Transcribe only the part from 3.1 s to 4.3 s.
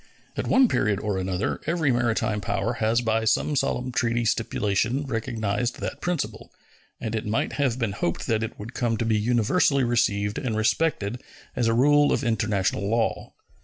some solemn treaty